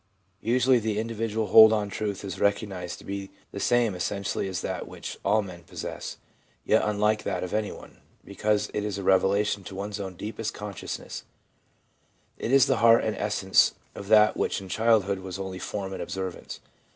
Usually 0.41 0.79
the 0.79 0.97
individual 0.97 1.45
hold 1.49 1.71
on 1.71 1.91
truth 1.91 2.25
is 2.25 2.39
recognised 2.39 2.97
to 2.97 3.05
be 3.05 3.29
the 3.51 3.59
same 3.59 3.93
essentially 3.93 4.45
VIEW 4.45 4.49
OF 4.49 4.61
THE 4.61 4.67
LINE 4.69 4.81
OF 4.81 4.87
RELIGIOUS 4.87 5.15
GROWTH 5.17 5.21
401 5.21 5.61
as 5.61 5.61
that 5.61 5.61
which 5.61 5.61
all 5.61 5.61
men 5.61 5.63
possess, 5.93 6.17
yet 6.65 6.81
unlike 6.89 7.21
that 7.23 7.43
of 7.43 7.53
anyone, 7.53 7.97
because 8.25 8.71
it 8.73 8.83
is 8.83 8.97
a 8.97 9.03
revelation 9.03 9.63
to 9.63 9.75
one's 9.75 9.99
own 9.99 10.15
deepest 10.15 10.55
conscious 10.55 10.97
ness. 10.97 11.23
It 12.39 12.51
is 12.51 12.65
the 12.65 12.77
heart 12.77 13.03
and 13.03 13.15
essence 13.15 13.75
of 13.93 14.07
that 14.07 14.35
which 14.35 14.59
in 14.59 14.69
childhood 14.69 15.19
was 15.19 15.37
only 15.37 15.59
form 15.59 15.93
and 15.93 16.01
observance. 16.01 16.61